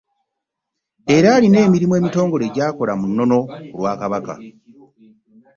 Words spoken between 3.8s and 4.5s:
lwa Kabaka.